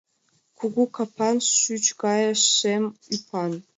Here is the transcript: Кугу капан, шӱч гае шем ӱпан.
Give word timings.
Кугу 0.57 0.83
капан, 0.95 1.37
шӱч 1.57 1.85
гае 2.01 2.31
шем 2.55 2.83
ӱпан. 3.15 3.51